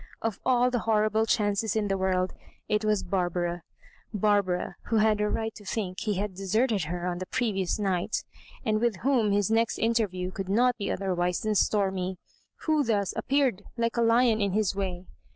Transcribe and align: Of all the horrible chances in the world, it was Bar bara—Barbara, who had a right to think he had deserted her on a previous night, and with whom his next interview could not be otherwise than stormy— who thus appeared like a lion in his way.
Of 0.23 0.39
all 0.43 0.71
the 0.71 0.79
horrible 0.89 1.27
chances 1.27 1.75
in 1.75 1.87
the 1.87 1.95
world, 1.95 2.33
it 2.67 2.83
was 2.83 3.03
Bar 3.03 3.29
bara—Barbara, 3.29 4.75
who 4.87 4.95
had 4.95 5.21
a 5.21 5.29
right 5.29 5.53
to 5.53 5.63
think 5.63 5.99
he 5.99 6.15
had 6.15 6.33
deserted 6.33 6.85
her 6.85 7.05
on 7.05 7.21
a 7.21 7.27
previous 7.27 7.77
night, 7.77 8.23
and 8.65 8.81
with 8.81 8.95
whom 9.03 9.31
his 9.31 9.51
next 9.51 9.77
interview 9.77 10.31
could 10.31 10.49
not 10.49 10.75
be 10.77 10.91
otherwise 10.91 11.41
than 11.41 11.53
stormy— 11.53 12.17
who 12.63 12.83
thus 12.83 13.13
appeared 13.15 13.63
like 13.77 13.95
a 13.95 14.01
lion 14.01 14.41
in 14.41 14.53
his 14.53 14.75
way. 14.75 15.05